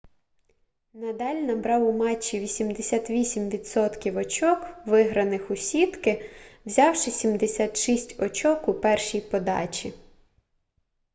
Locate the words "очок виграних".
4.17-5.51